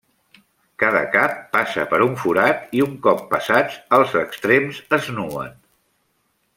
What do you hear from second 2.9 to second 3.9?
cop passats,